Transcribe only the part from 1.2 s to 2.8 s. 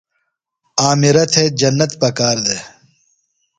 تھےۡ جنت پکار دےۡ۔